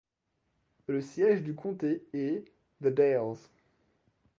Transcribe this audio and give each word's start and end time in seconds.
Le 0.87 0.99
siège 0.99 1.43
du 1.43 1.53
comté 1.53 2.03
est 2.13 2.45
The 2.83 2.87
Dalles. 2.87 3.37